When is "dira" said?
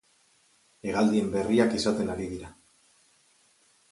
2.33-2.51